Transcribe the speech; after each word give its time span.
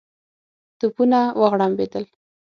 توپونه 0.79 1.19
وغړمبېدل. 1.39 2.05